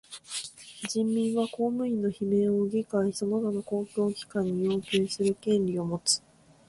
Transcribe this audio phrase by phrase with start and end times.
[0.89, 6.23] 人民は公務員の罷免を議会その他の公共機関に要求する権利をもつ。